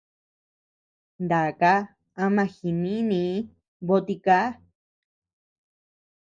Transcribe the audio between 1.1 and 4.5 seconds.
Naka ama jinínii bö tiká.